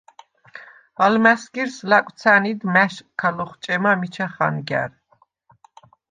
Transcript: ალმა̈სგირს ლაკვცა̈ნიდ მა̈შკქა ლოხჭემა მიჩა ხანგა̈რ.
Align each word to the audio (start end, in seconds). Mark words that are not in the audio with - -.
ალმა̈სგირს 1.05 1.75
ლაკვცა̈ნიდ 1.89 2.61
მა̈შკქა 2.73 3.29
ლოხჭემა 3.37 3.91
მიჩა 3.99 4.27
ხანგა̈რ. 4.33 4.91